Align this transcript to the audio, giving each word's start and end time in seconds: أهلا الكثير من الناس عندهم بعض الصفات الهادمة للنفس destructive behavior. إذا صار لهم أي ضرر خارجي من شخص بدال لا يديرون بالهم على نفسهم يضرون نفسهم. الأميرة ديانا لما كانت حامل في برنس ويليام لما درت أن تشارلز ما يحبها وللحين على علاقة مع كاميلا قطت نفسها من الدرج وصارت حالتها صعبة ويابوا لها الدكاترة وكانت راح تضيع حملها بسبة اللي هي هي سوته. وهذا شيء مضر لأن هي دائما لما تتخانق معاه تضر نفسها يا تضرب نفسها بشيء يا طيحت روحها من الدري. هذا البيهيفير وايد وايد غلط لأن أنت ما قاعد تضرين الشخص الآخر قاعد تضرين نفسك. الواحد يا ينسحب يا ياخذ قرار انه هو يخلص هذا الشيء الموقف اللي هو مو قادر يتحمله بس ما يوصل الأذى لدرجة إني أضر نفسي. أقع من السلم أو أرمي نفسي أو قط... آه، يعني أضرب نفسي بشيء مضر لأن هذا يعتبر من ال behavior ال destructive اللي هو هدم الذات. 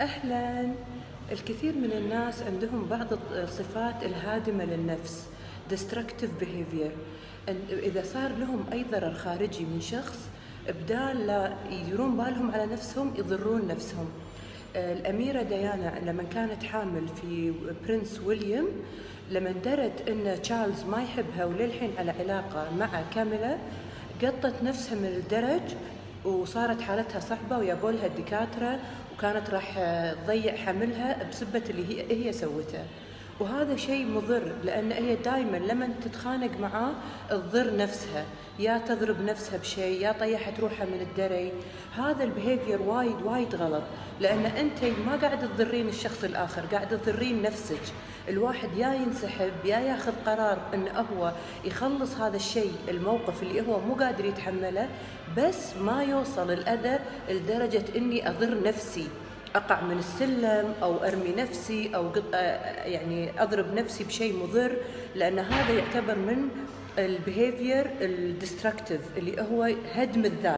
أهلا 0.00 0.72
الكثير 1.32 1.74
من 1.74 1.92
الناس 1.92 2.42
عندهم 2.42 2.86
بعض 2.90 3.06
الصفات 3.32 4.02
الهادمة 4.02 4.64
للنفس 4.64 5.26
destructive 5.70 6.42
behavior. 6.42 6.90
إذا 7.70 8.02
صار 8.02 8.32
لهم 8.32 8.64
أي 8.72 8.84
ضرر 8.92 9.14
خارجي 9.14 9.64
من 9.64 9.80
شخص 9.80 10.28
بدال 10.68 11.26
لا 11.26 11.52
يديرون 11.70 12.16
بالهم 12.16 12.50
على 12.50 12.66
نفسهم 12.66 13.14
يضرون 13.18 13.68
نفسهم. 13.68 14.08
الأميرة 14.76 15.42
ديانا 15.42 15.98
لما 16.06 16.22
كانت 16.22 16.62
حامل 16.62 17.08
في 17.08 17.52
برنس 17.86 18.20
ويليام 18.26 18.66
لما 19.30 19.52
درت 19.64 20.08
أن 20.08 20.42
تشارلز 20.42 20.84
ما 20.84 21.02
يحبها 21.02 21.44
وللحين 21.44 21.90
على 21.98 22.10
علاقة 22.10 22.70
مع 22.78 23.02
كاميلا 23.14 23.58
قطت 24.22 24.62
نفسها 24.62 24.94
من 24.94 25.06
الدرج 25.06 25.62
وصارت 26.24 26.80
حالتها 26.80 27.20
صعبة 27.20 27.58
ويابوا 27.58 27.90
لها 27.90 28.06
الدكاترة 28.06 28.78
وكانت 29.14 29.50
راح 29.50 29.78
تضيع 30.24 30.56
حملها 30.56 31.28
بسبة 31.30 31.62
اللي 31.70 32.02
هي 32.02 32.26
هي 32.26 32.32
سوته. 32.32 32.82
وهذا 33.40 33.76
شيء 33.76 34.06
مضر 34.06 34.52
لأن 34.64 34.92
هي 34.92 35.16
دائما 35.16 35.56
لما 35.56 35.88
تتخانق 36.04 36.50
معاه 36.60 36.92
تضر 37.30 37.76
نفسها 37.76 38.24
يا 38.58 38.78
تضرب 38.78 39.20
نفسها 39.20 39.58
بشيء 39.58 40.00
يا 40.00 40.12
طيحت 40.12 40.60
روحها 40.60 40.86
من 40.86 41.00
الدري. 41.00 41.52
هذا 41.96 42.24
البيهيفير 42.24 42.82
وايد 42.82 43.22
وايد 43.22 43.54
غلط 43.54 43.82
لأن 44.20 44.46
أنت 44.46 44.84
ما 45.06 45.16
قاعد 45.16 45.48
تضرين 45.48 45.88
الشخص 45.88 46.24
الآخر 46.24 46.62
قاعد 46.72 47.00
تضرين 47.00 47.42
نفسك. 47.42 47.80
الواحد 48.28 48.68
يا 48.76 48.94
ينسحب 48.94 49.52
يا 49.64 49.78
ياخذ 49.78 50.12
قرار 50.26 50.58
انه 50.74 51.06
هو 51.16 51.32
يخلص 51.64 52.16
هذا 52.16 52.36
الشيء 52.36 52.72
الموقف 52.88 53.42
اللي 53.42 53.60
هو 53.60 53.80
مو 53.80 53.94
قادر 53.94 54.24
يتحمله 54.24 54.88
بس 55.36 55.76
ما 55.76 56.02
يوصل 56.02 56.50
الأذى 56.50 56.98
لدرجة 57.28 57.84
إني 57.96 58.28
أضر 58.28 58.62
نفسي. 58.62 59.08
أقع 59.58 59.84
من 59.84 59.98
السلم 59.98 60.74
أو 60.82 61.04
أرمي 61.04 61.32
نفسي 61.36 61.90
أو 61.94 62.08
قط... 62.08 62.22
آه، 62.34 62.84
يعني 62.84 63.42
أضرب 63.42 63.74
نفسي 63.74 64.04
بشيء 64.04 64.32
مضر 64.36 64.76
لأن 65.14 65.38
هذا 65.38 65.72
يعتبر 65.78 66.14
من 66.18 66.48
ال 66.98 67.08
behavior 67.08 67.90
ال 68.00 68.08
destructive 68.08 69.00
اللي 69.16 69.42
هو 69.42 69.62
هدم 69.94 70.24
الذات. 70.24 70.56